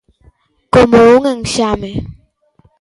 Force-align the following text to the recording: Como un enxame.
Como 0.73 0.97
un 1.15 1.21
enxame. 1.33 1.91